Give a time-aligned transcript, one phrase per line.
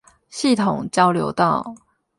[0.31, 1.75] 系統交流道